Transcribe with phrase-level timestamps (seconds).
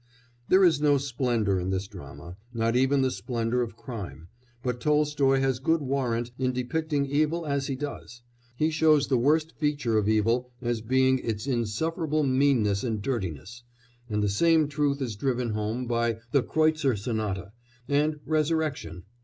[0.49, 4.29] There is no splendour in this drama, not even the splendour of crime,
[4.63, 8.23] but Tolstoy has good warrant in depicting evil as he does;
[8.55, 13.61] he shows the worst feature of evil as being its insufferable meanness and dirtiness,
[14.09, 17.51] and the same truth is driven home by The Kreutzer Sonata
[17.87, 19.03] and Resurrection.